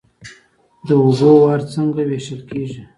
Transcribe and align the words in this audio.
د 0.87 0.89
اوبو 1.01 1.31
وار 1.41 1.61
څنګه 1.73 2.01
ویشل 2.09 2.41
کیږي؟ 2.49 2.81